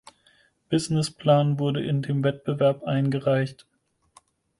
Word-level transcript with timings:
Businessplan 0.69 1.59
wurde 1.59 1.85
in 1.85 2.01
dem 2.01 2.23
Wettbewerb 2.23 2.81
eingereicht. 2.85 3.67